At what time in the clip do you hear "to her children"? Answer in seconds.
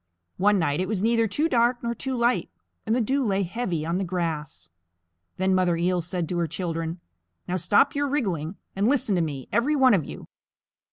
6.29-6.99